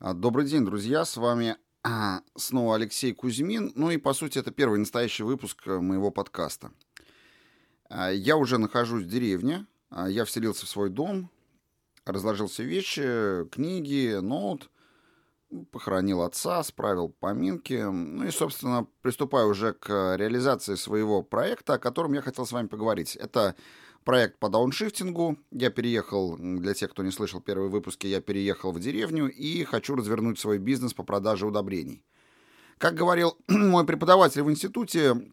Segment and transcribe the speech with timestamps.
[0.00, 3.72] А, добрый день, друзья, с вами а, снова Алексей Кузьмин.
[3.74, 6.70] Ну и, по сути, это первый настоящий выпуск э, моего подкаста.
[7.90, 11.30] А, я уже нахожусь в деревне, я вселился в свой дом,
[12.04, 14.70] разложил все вещи, книги, ноут,
[15.72, 22.12] похоронил отца, справил поминки, ну и, собственно, приступаю уже к реализации своего проекта, о котором
[22.12, 23.16] я хотел с вами поговорить.
[23.16, 23.56] Это
[24.08, 25.36] проект по дауншифтингу.
[25.50, 29.94] Я переехал, для тех, кто не слышал первые выпуски, я переехал в деревню и хочу
[29.94, 32.02] развернуть свой бизнес по продаже удобрений.
[32.78, 35.30] Как говорил мой преподаватель в институте,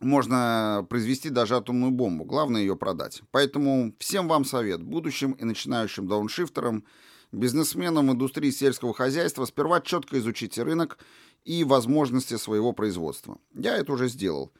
[0.00, 3.20] можно произвести даже атомную бомбу, главное ее продать.
[3.30, 6.86] Поэтому всем вам совет, будущим и начинающим дауншифтерам,
[7.30, 10.96] бизнесменам индустрии сельского хозяйства, сперва четко изучите рынок
[11.44, 13.36] и возможности своего производства.
[13.52, 14.50] Я это уже сделал.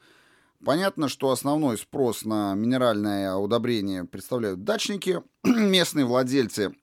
[0.63, 6.73] Понятно, что основной спрос на минеральное удобрение представляют дачники, местные владельцы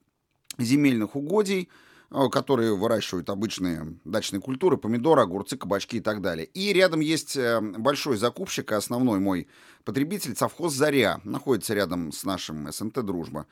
[0.58, 1.68] земельных угодий,
[2.10, 6.46] э, которые выращивают обычные дачные культуры, помидоры, огурцы, кабачки и так далее.
[6.46, 9.48] И рядом есть э, большой закупщик, основной мой
[9.84, 13.46] потребитель, совхоз «Заря», находится рядом с нашим СНТ «Дружба».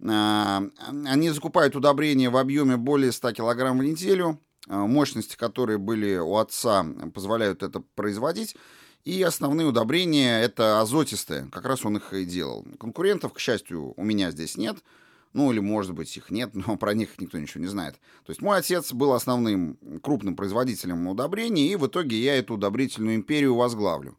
[0.00, 0.60] Э,
[1.06, 6.84] они закупают удобрения в объеме более 100 кг в неделю, мощности, которые были у отца,
[7.14, 8.56] позволяют это производить.
[9.04, 11.48] И основные удобрения— это азотистые.
[11.50, 12.66] Как раз он их и делал.
[12.78, 14.76] Конкурентов, к счастью, у меня здесь нет.
[15.32, 17.94] Ну, или, может быть, их нет, но про них никто ничего не знает.
[18.26, 23.16] То есть мой отец был основным крупным производителем удобрений, и в итоге я эту удобрительную
[23.16, 24.18] империю возглавлю.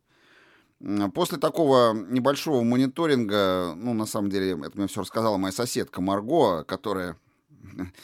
[1.14, 6.64] После такого небольшого мониторинга, ну, на самом деле, это мне все рассказала моя соседка Марго,
[6.64, 7.18] которая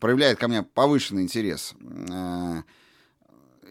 [0.00, 1.74] проявляет ко мне повышенный интерес.
[2.10, 2.62] Э,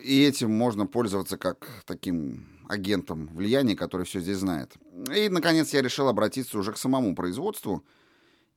[0.02, 4.74] и этим можно пользоваться как таким агентом влияния, который все здесь знает.
[5.16, 7.84] И, наконец, я решил обратиться уже к самому производству.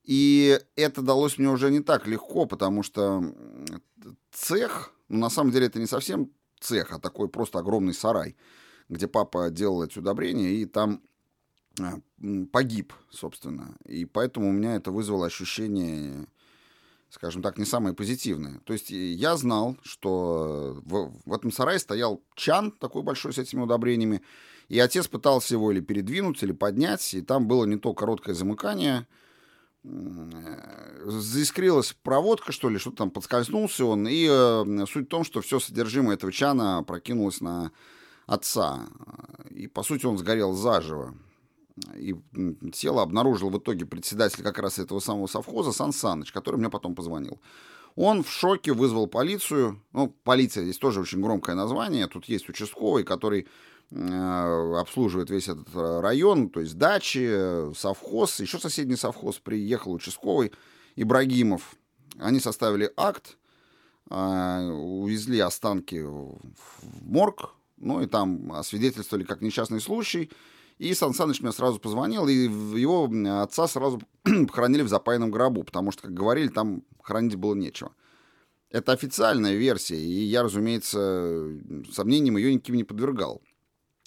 [0.05, 3.25] И это далось мне уже не так легко, потому что
[4.31, 8.37] цех, ну, на самом деле это не совсем цех, а такой просто огромный сарай,
[8.89, 11.03] где папа делал эти удобрения, и там
[11.81, 12.01] а,
[12.53, 13.77] погиб, собственно.
[13.85, 16.27] И поэтому у меня это вызвало ощущение
[17.11, 18.61] скажем так, не самые позитивные.
[18.65, 23.63] То есть я знал, что в, в этом сарае стоял чан такой большой с этими
[23.63, 24.23] удобрениями,
[24.69, 29.07] и отец пытался его или передвинуть, или поднять, и там было не то короткое замыкание,
[31.05, 35.61] заискрилась проводка, что ли, что-то там подскользнулся он, и э, суть в том, что все
[35.61, 37.71] содержимое этого чана прокинулось на
[38.27, 38.89] отца,
[39.51, 41.15] и, по сути, он сгорел заживо
[41.95, 42.15] и
[42.73, 46.95] тело обнаружил в итоге председатель как раз этого самого совхоза Сан Саныч, который мне потом
[46.95, 47.41] позвонил.
[47.95, 49.83] Он в шоке вызвал полицию.
[49.93, 52.07] Ну, полиция здесь тоже очень громкое название.
[52.07, 53.47] Тут есть участковый, который
[53.91, 59.39] э, обслуживает весь этот э, район, то есть дачи, совхоз, еще соседний совхоз.
[59.39, 60.53] Приехал участковый
[60.95, 61.75] Ибрагимов.
[62.19, 63.39] Они составили акт,
[64.11, 66.39] э, увезли останки в
[67.03, 70.31] морг, ну и там освидетельствовали как несчастный случай–
[70.79, 73.11] и Сан Саныч мне сразу позвонил, и его
[73.43, 77.93] отца сразу похоронили в запаянном гробу, потому что, как говорили, там хранить было нечего.
[78.71, 81.51] Это официальная версия, и я, разумеется,
[81.93, 83.41] сомнениям ее никаким не подвергал.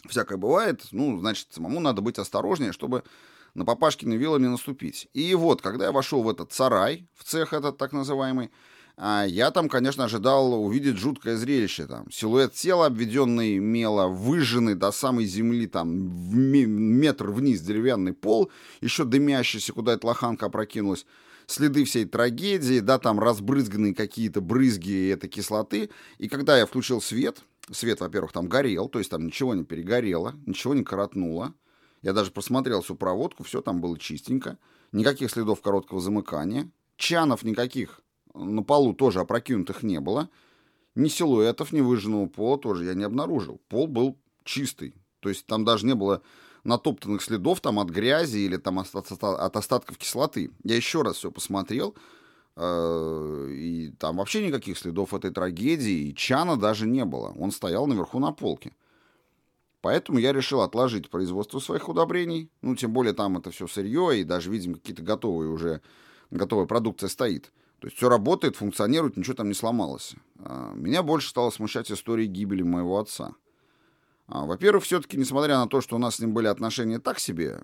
[0.08, 3.04] Всякое бывает, ну, значит, самому надо быть осторожнее, чтобы
[3.54, 5.10] на папашкины вилы не наступить.
[5.14, 8.52] И вот, когда я вошел в этот сарай, в цех этот так называемый,
[9.00, 11.86] я там, конечно, ожидал увидеть жуткое зрелище.
[11.88, 12.12] Там.
[12.12, 18.52] Силуэт тела, обведенный мело, выжженный до самой земли, там, в метр вниз деревянный пол,
[18.82, 21.06] еще дымящийся, куда эта лоханка опрокинулась.
[21.48, 25.90] Следы всей трагедии, да, там разбрызганные какие-то брызги этой кислоты.
[26.18, 30.36] И когда я включил свет, свет, во-первых, там горел, то есть там ничего не перегорело,
[30.46, 31.54] ничего не коротнуло.
[32.02, 34.58] Я даже просмотрел всю проводку, все там было чистенько.
[34.92, 36.70] Никаких следов короткого замыкания.
[36.98, 38.02] Чанов никаких
[38.40, 40.30] на полу тоже опрокинутых не было.
[40.96, 43.62] Ни силуэтов, ни выжженного пола тоже я не обнаружил.
[43.70, 44.96] Пол был чистый.
[45.20, 46.22] То есть там даже не было
[46.64, 50.52] натоптанных следов там от грязи или там от, от, от остатков кислоты.
[50.64, 51.96] Я еще раз все посмотрел,
[52.56, 57.34] э, и там вообще никаких следов этой трагедии, и чана даже не было.
[57.38, 58.74] Он стоял наверху на полке.
[59.82, 62.52] Поэтому я решил отложить производство своих удобрений.
[62.62, 65.82] Ну, тем более там это все сырье, и даже, видим, какие-то готовые уже,
[66.32, 67.52] готовая продукция стоит.
[67.80, 70.16] То есть все работает, функционирует, ничего там не сломалось.
[70.40, 73.36] А, меня больше стало смущать история гибели моего отца.
[74.28, 77.62] А, во-первых, все-таки, несмотря на то, что у нас с ним были отношения так себе,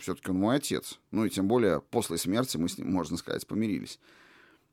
[0.00, 1.00] все-таки он мой отец.
[1.10, 3.98] Ну и тем более после смерти мы с ним, можно сказать, помирились.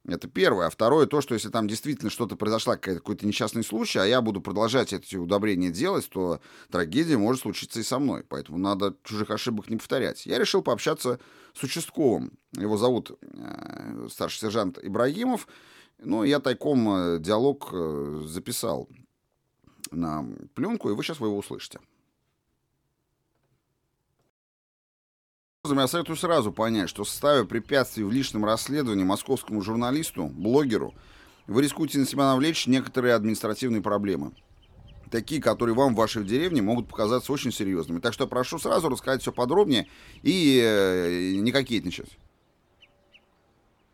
[0.05, 0.67] Это первое.
[0.67, 4.41] А второе, то, что если там действительно что-то произошло, какой-то несчастный случай, а я буду
[4.41, 8.23] продолжать эти удобрения делать, то трагедия может случиться и со мной.
[8.27, 10.25] Поэтому надо чужих ошибок не повторять.
[10.25, 11.19] Я решил пообщаться
[11.53, 12.33] с участковым.
[12.51, 15.47] Его зовут э, старший сержант Ибрагимов.
[15.99, 18.89] Ну, я тайком э, диалог э, записал
[19.91, 21.79] на пленку, и вы сейчас вы его услышите.
[25.65, 30.93] Я советую сразу понять, что ставя препятствий в личном расследовании московскому журналисту, блогеру,
[31.47, 34.33] вы рискуете на себя навлечь некоторые административные проблемы.
[35.09, 38.01] Такие, которые вам в вашей деревне могут показаться очень серьезными.
[38.01, 39.87] Так что прошу сразу рассказать все подробнее
[40.21, 42.17] и э, не кокетничать.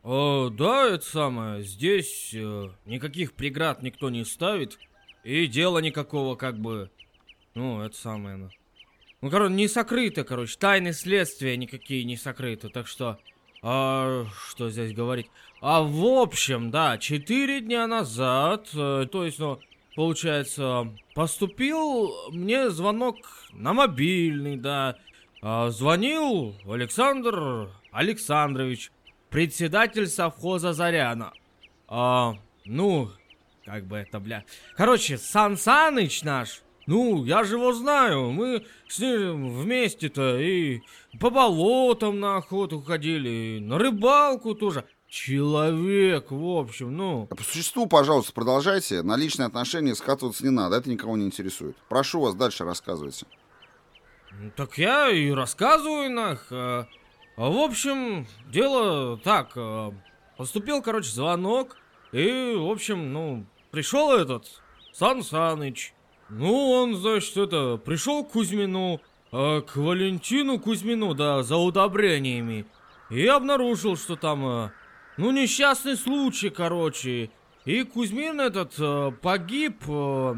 [0.02, 1.64] О, да, это самое.
[1.64, 4.80] Здесь э, никаких преград никто не ставит.
[5.24, 6.90] И дела никакого, как бы.
[7.54, 8.50] Ну, это самое.
[9.22, 10.58] Ну, короче, не сокрыто, короче.
[10.58, 12.70] Тайны следствия никакие не сокрыты.
[12.70, 13.20] Так что.
[13.62, 15.30] А, что здесь говорить?
[15.62, 19.60] А в общем, да, четыре дня назад, э, то есть, ну,
[19.96, 23.18] получается, поступил мне звонок
[23.52, 24.96] на мобильный, да.
[25.42, 28.92] А, звонил Александр Александрович
[29.30, 31.34] председатель совхоза Заряна.
[31.90, 33.12] А, ну,
[33.66, 34.46] как бы это, бля.
[34.78, 40.82] Короче, Сан Саныч наш, ну, я же его знаю, мы с ним вместе-то и
[41.20, 44.86] по болотам на охоту ходили, и на рыбалку тоже.
[45.08, 47.28] Человек, в общем, ну...
[47.30, 49.04] А по существу, пожалуйста, продолжайте.
[49.04, 51.78] На личные отношения скатываться не надо, это никого не интересует.
[51.90, 53.28] Прошу вас, дальше рассказывайте.
[54.56, 56.48] Так я и рассказываю, нах.
[56.52, 56.88] А,
[57.38, 59.56] в общем, дело так.
[60.38, 61.78] Поступил, короче, звонок.
[62.14, 64.48] И, в общем, ну, пришел этот
[64.92, 65.94] Сан Саныч.
[66.30, 72.66] Ну, он, значит, это, пришел к Кузьмину, э, к Валентину Кузьмину, да, за удобрениями.
[73.10, 74.72] И обнаружил, что там, э,
[75.18, 77.32] ну, несчастный случай, короче.
[77.66, 79.84] И Кузьмин этот э, погиб.
[79.88, 80.36] Э,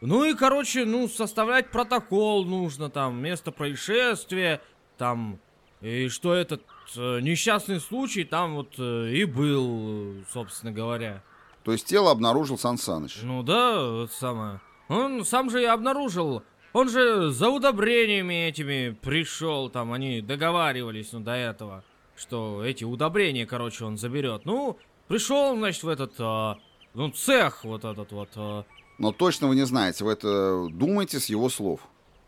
[0.00, 4.62] ну и, короче, ну, составлять протокол нужно, там, место происшествия,
[4.96, 5.38] там,
[5.82, 6.62] и что этот
[6.96, 11.22] э, несчастный случай там вот э, и был, собственно говоря.
[11.64, 13.18] То есть тело обнаружил Сан Саныч?
[13.22, 14.60] Ну да, вот самое.
[14.90, 16.42] Он сам же и обнаружил.
[16.72, 21.84] Он же за удобрениями этими пришел, там они договаривались, ну, до этого,
[22.16, 24.44] что эти удобрения, короче, он заберет.
[24.44, 26.58] Ну, пришел, значит, в этот, а,
[26.94, 28.30] ну, цех вот этот вот.
[28.34, 28.64] А.
[28.98, 31.80] Но точно вы не знаете, вы это думаете с его слов.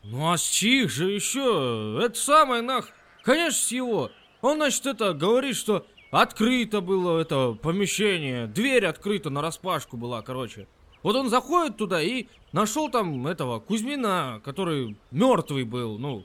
[0.04, 2.00] Ну, а с чьих же еще?
[2.00, 2.90] Это самое, нах...
[3.24, 4.10] Конечно, с его.
[4.40, 10.68] Он, значит, это говорит, что открыто было это помещение, дверь открыта на распашку была, короче.
[11.02, 16.24] Вот он заходит туда и нашел там этого Кузьмина, который мертвый был, ну.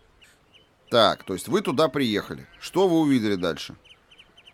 [0.89, 2.47] Так, то есть вы туда приехали.
[2.59, 3.75] Что вы увидели дальше?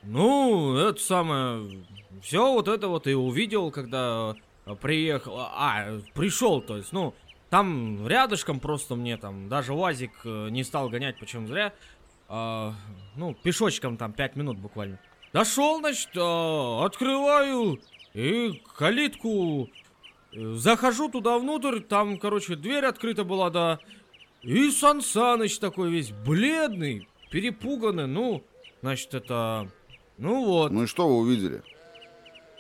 [0.04, 1.86] Ну, это самое...
[2.22, 4.36] Все вот это вот и увидел, когда
[4.82, 5.38] приехал...
[5.40, 7.14] А, пришел, то есть, ну...
[7.50, 11.72] Там рядышком просто мне там даже УАЗик э, не стал гонять, почему зря
[12.28, 12.74] а,
[13.16, 14.98] ну, пешочком там 5 минут буквально.
[15.34, 17.80] Дошел, значит, а, открываю
[18.16, 19.70] и калитку,
[20.36, 23.80] захожу туда внутрь, там, короче, дверь открыта была, да.
[24.42, 28.44] И Сан Саныч такой весь бледный, перепуганный, ну,
[28.82, 29.70] значит, это...
[30.18, 30.72] Ну вот.
[30.72, 31.64] Ну и что вы увидели?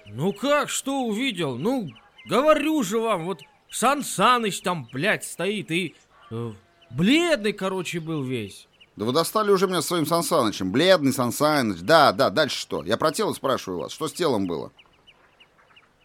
[0.08, 1.58] Ну как, что увидел?
[1.58, 1.90] Ну,
[2.26, 5.96] говорю же вам, вот Сан Саныч там, блядь, стоит и...
[6.32, 6.52] Э,
[6.92, 8.68] бледный, короче, был весь.
[8.96, 10.72] Да вы достали уже меня своим Сансанычем.
[10.72, 11.80] Бледный Сансаныч.
[11.82, 12.84] Да, да, дальше что?
[12.84, 13.92] Я про тело спрашиваю вас.
[13.92, 14.72] Что с телом было?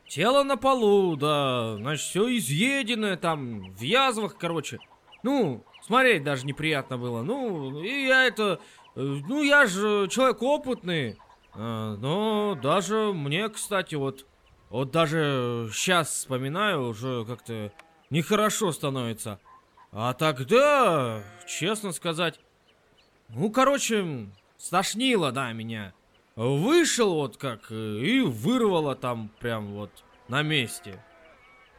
[0.08, 1.76] Тело на полу, да.
[1.76, 4.78] Значит, все изъеденное там, в язвах, короче.
[5.22, 7.22] Ну, смотреть даже неприятно было.
[7.22, 8.58] Ну, и я это...
[8.96, 11.18] Э, ну, я же человек опытный.
[11.52, 14.26] А, но даже мне, кстати, вот...
[14.70, 17.72] Вот даже сейчас вспоминаю, уже как-то
[18.10, 19.40] нехорошо становится.
[19.92, 22.38] А тогда, честно сказать,
[23.30, 25.94] ну, короче, стошнило, да, меня.
[26.38, 29.90] Вышел вот как и вырвало там прям вот
[30.28, 31.04] на месте.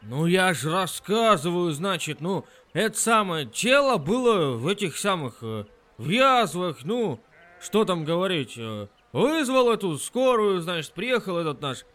[0.02, 5.64] Ну, я же рассказываю, значит, ну, это самое тело было в этих самых, э,
[5.96, 7.20] в язвах, ну,
[7.58, 11.86] что там говорить, э, вызвал эту скорую, значит, приехал этот наш,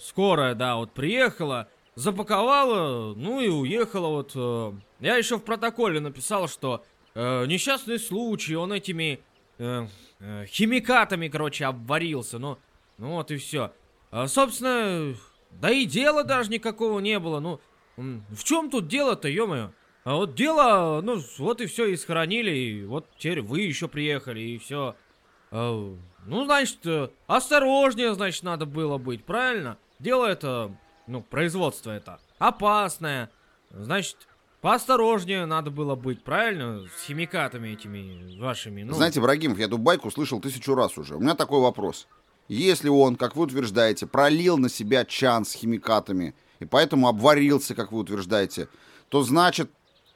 [0.00, 4.32] скорая, да, вот приехала, запаковала, ну и уехала вот.
[4.34, 9.20] Э, я еще в протоколе написал, что э, несчастный случай, он этими
[9.58, 9.86] э,
[10.20, 12.38] э, химикатами, короче, обварился.
[12.38, 12.58] Ну,
[12.98, 13.72] ну вот и все.
[14.10, 15.14] А, собственно,
[15.50, 17.40] да и дела даже никакого не было.
[17.40, 17.60] Ну,
[17.96, 19.70] в чем тут дело-то, ё-моё?
[20.04, 24.40] А вот дело, ну, вот и все, и схоронили, и вот теперь вы еще приехали,
[24.40, 24.94] и все.
[25.50, 25.96] А,
[26.26, 26.78] ну, значит,
[27.26, 29.78] осторожнее, значит, надо было быть, правильно?
[29.98, 33.30] Дело это, ну, производство это опасное.
[33.70, 34.28] Значит,
[34.66, 36.84] Поосторожнее надо было быть, правильно?
[36.98, 38.82] С химикатами этими вашими.
[38.82, 38.94] Ну.
[38.94, 41.14] Знаете, Брагимов, я эту байку слышал тысячу раз уже.
[41.14, 42.08] У меня такой вопрос.
[42.48, 47.92] Если он, как вы утверждаете, пролил на себя чан с химикатами и поэтому обварился, как
[47.92, 48.68] вы утверждаете,
[49.08, 49.70] то значит...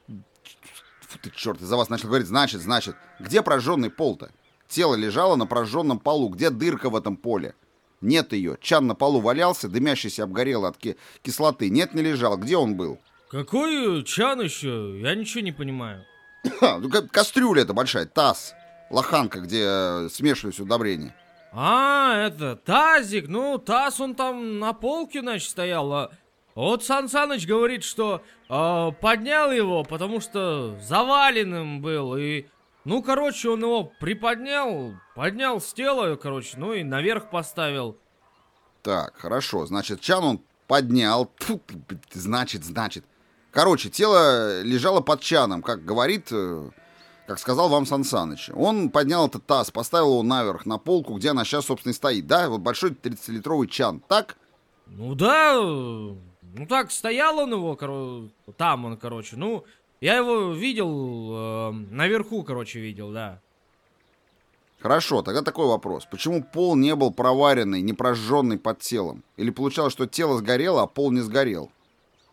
[0.08, 2.26] Фу ты, черт, за вас начал говорить.
[2.26, 2.96] Значит, значит.
[3.20, 4.32] Где прожженный пол-то?
[4.66, 6.28] Тело лежало на прожженном полу.
[6.28, 7.54] Где дырка в этом поле?
[8.00, 8.58] Нет ее.
[8.60, 11.70] Чан на полу валялся, дымящийся обгорел от ки кислоты.
[11.70, 12.36] Нет, не лежал.
[12.36, 12.98] Где он был?
[13.30, 14.98] Какой чан еще?
[15.00, 16.04] Я ничего не понимаю.
[16.60, 18.54] ну, кастрюля это большая, таз.
[18.90, 21.14] Лоханка, где э, смешивались удобрения.
[21.52, 23.28] А, это тазик.
[23.28, 25.92] Ну, таз он там на полке, значит, стоял.
[25.92, 26.10] А
[26.56, 32.16] вот Сан Саныч говорит, что э, поднял его, потому что заваленным был.
[32.16, 32.46] И,
[32.84, 37.96] ну, короче, он его приподнял, поднял с тела, короче, ну и наверх поставил.
[38.82, 39.66] Так, хорошо.
[39.66, 41.32] Значит, чан он поднял.
[41.38, 41.60] Фу,
[42.12, 43.04] значит, значит.
[43.52, 46.70] Короче, тело лежало под чаном, как говорит, э,
[47.26, 48.50] как сказал вам Сан Саныч.
[48.54, 52.26] Он поднял этот таз, поставил его наверх на полку, где она сейчас, собственно, и стоит.
[52.26, 54.00] Да, вот большой 30-литровый чан.
[54.06, 54.36] Так?
[54.86, 58.30] Ну да, ну так, стоял он его, кор...
[58.56, 59.64] там он, короче, ну,
[60.00, 63.40] я его видел, э, наверху, короче, видел, да.
[64.80, 66.06] Хорошо, тогда такой вопрос.
[66.10, 69.24] Почему пол не был проваренный, не прожженный под телом?
[69.36, 71.70] Или получалось, что тело сгорело, а пол не сгорел?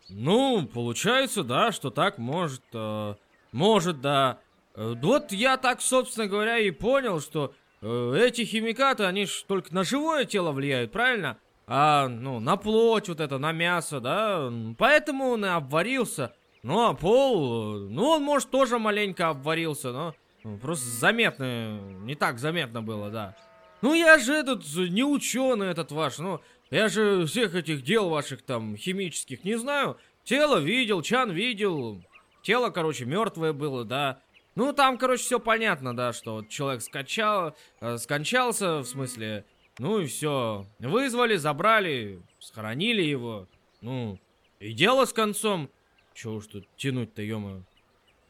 [0.08, 3.14] Ну, получается, да, что так может, э,
[3.52, 4.38] может, да.
[4.74, 9.74] Э, вот я так, собственно говоря, и понял, что э, эти химикаты, они ж только
[9.74, 11.38] на живое тело влияют, правильно?
[11.66, 14.50] А, ну, на плоть вот это, на мясо, да?
[14.78, 16.34] Поэтому он и обварился.
[16.62, 22.38] Ну, а пол, ну, он, может, тоже маленько обварился, но ну, просто заметно, не так
[22.38, 23.36] заметно было, да.
[23.82, 28.42] Ну, я же этот, не ученый этот ваш, ну, я же всех этих дел ваших
[28.42, 29.96] там химических не знаю.
[30.24, 32.02] Тело видел, чан видел.
[32.42, 34.20] Тело, короче, мертвое было, да.
[34.54, 39.44] Ну, там, короче, все понятно, да, что вот человек скачал, э, скончался, в смысле,
[39.78, 40.66] ну и все.
[40.80, 43.46] Вызвали, забрали, схоронили его.
[43.80, 44.18] Ну,
[44.58, 45.70] и дело с концом.
[46.12, 47.62] Чего уж тут тянуть-то, ё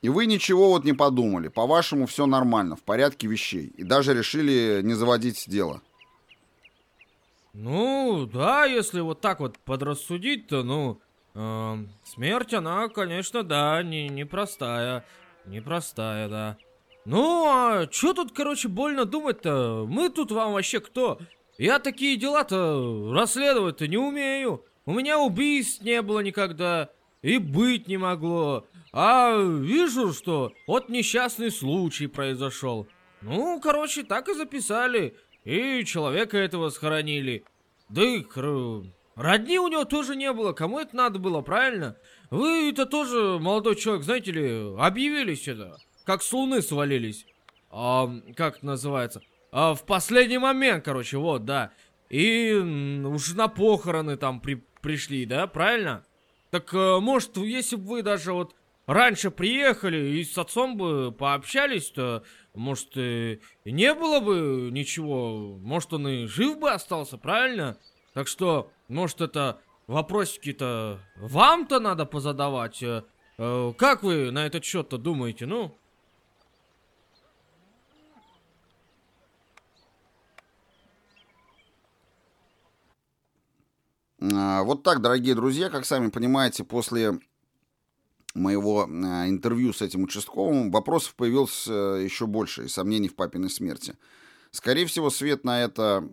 [0.02, 1.48] И вы ничего вот не подумали.
[1.48, 3.72] По-вашему, все нормально, в порядке вещей.
[3.78, 5.80] И даже решили не заводить дело.
[7.52, 11.00] Ну, да, если вот так вот подрассудить, то, ну,
[11.34, 15.04] э, смерть, она, конечно, да, не непростая.
[15.46, 16.56] Непростая, да.
[17.04, 19.86] Ну, а что тут, короче, больно думать-то?
[19.88, 21.18] Мы тут вам вообще кто?
[21.56, 24.64] Я такие дела-то расследовать-то не умею.
[24.84, 26.90] У меня убийств не было никогда.
[27.22, 28.66] И быть не могло.
[28.92, 32.86] А вижу, что вот несчастный случай произошел.
[33.22, 35.16] Ну, короче, так и записали.
[35.44, 37.44] И человека этого схоронили.
[37.88, 38.24] Да и
[39.14, 40.52] родни у него тоже не было.
[40.52, 41.96] Кому это надо было, правильно?
[42.30, 45.76] Вы это тоже, молодой человек, знаете ли, объявились это.
[46.04, 47.26] Как с луны свалились.
[47.70, 49.22] А, как это называется?
[49.52, 51.72] А, в последний момент, короче, вот, да.
[52.10, 56.04] И уж на похороны там при, пришли, да, правильно?
[56.50, 58.54] Так, э, может, если бы вы даже вот
[58.88, 65.58] раньше приехали и с отцом бы пообщались, то, может, и не было бы ничего.
[65.58, 67.76] Может, он и жив бы остался, правильно?
[68.14, 72.82] Так что, может, это вопросики-то вам-то надо позадавать.
[72.82, 73.04] Э,
[73.36, 75.76] э, как вы на этот счет-то думаете, ну?
[84.20, 87.20] А, вот так, дорогие друзья, как сами понимаете, после
[88.38, 93.50] моего а, интервью с этим участковым вопросов появилось э, еще больше и сомнений в папиной
[93.50, 93.96] смерти.
[94.50, 96.08] Скорее всего, свет на это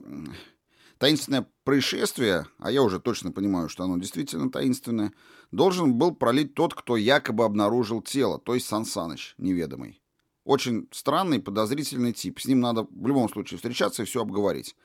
[0.97, 5.13] таинственное происшествие, а я уже точно понимаю, что оно действительно таинственное,
[5.51, 10.01] должен был пролить тот, кто якобы обнаружил тело, то есть Сан Саныч, неведомый.
[10.43, 12.39] Очень странный, подозрительный тип.
[12.39, 14.75] С ним надо в любом случае встречаться и все обговорить.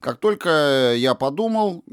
[0.00, 1.84] Как только я подумал,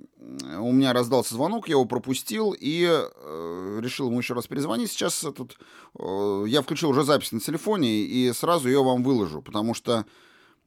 [0.60, 4.92] у меня раздался звонок, я его пропустил и э, решил ему еще раз перезвонить.
[4.92, 5.58] Сейчас этот,
[6.00, 10.06] э, я включил уже запись на телефоне и сразу ее вам выложу, потому что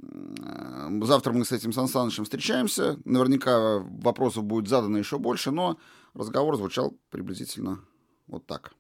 [0.02, 2.98] э, завтра мы с этим Сан Санычем встречаемся.
[3.06, 5.78] Наверняка вопросов будет задано еще больше, но
[6.12, 7.80] разговор звучал приблизительно
[8.26, 8.72] вот так.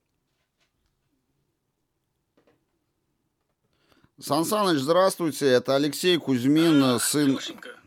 [4.18, 5.46] Сан Саныч, здравствуйте.
[5.46, 7.36] Это Алексей Кузьмин, сын...
[7.36, 7.79] Лешенька.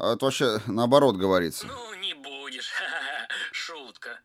[0.00, 1.66] А это вообще наоборот говорится.
[1.66, 2.70] Ну, не будешь.
[3.52, 4.18] Шутка.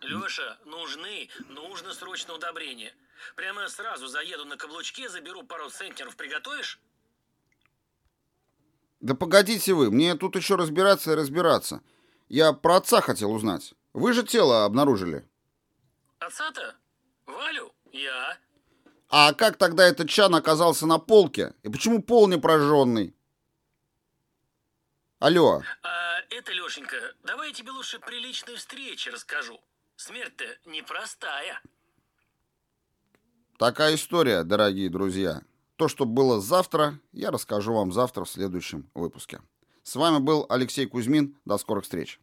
[0.00, 2.94] Леша, нужны, нужно срочно удобрение.
[3.36, 6.16] Прямо сразу заеду на каблучке, заберу пару центнеров.
[6.16, 6.80] Приготовишь?
[9.00, 11.82] Да погодите вы, мне тут еще разбираться и разбираться.
[12.30, 13.74] Я про отца хотел узнать.
[13.92, 15.28] Вы же тело обнаружили.
[16.18, 16.76] Отца-то?
[17.26, 17.74] Валю?
[17.92, 18.38] Я.
[19.10, 21.52] А как тогда этот чан оказался на полке?
[21.62, 23.14] И почему пол не прожженный?
[25.20, 25.60] Алло.
[25.82, 29.60] А это, Лешенька, давай я тебе лучше при личной встрече расскажу.
[29.96, 31.60] Смерть-то непростая.
[33.58, 35.42] Такая история, дорогие друзья.
[35.76, 39.42] То, что было завтра, я расскажу вам завтра в следующем выпуске.
[39.82, 41.36] С вами был Алексей Кузьмин.
[41.44, 42.18] До скорых встреч.